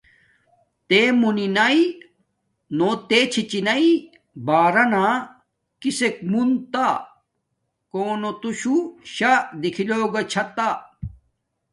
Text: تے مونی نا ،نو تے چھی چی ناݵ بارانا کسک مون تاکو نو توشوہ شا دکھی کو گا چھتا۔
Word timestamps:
تے 0.87 1.01
مونی 1.19 1.47
نا 1.55 1.65
،نو 2.77 2.89
تے 3.07 3.19
چھی 3.31 3.41
چی 3.49 3.59
ناݵ 3.67 3.87
بارانا 4.45 5.05
کسک 5.81 6.15
مون 6.31 6.49
تاکو 6.71 8.03
نو 8.21 8.29
توشوہ 8.41 8.79
شا 9.15 9.31
دکھی 9.61 9.83
کو 9.89 10.05
گا 10.13 10.21
چھتا۔ 10.31 10.69